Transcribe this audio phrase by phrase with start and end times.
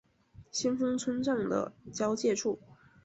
[0.49, 2.59] 先锋村站的交界处。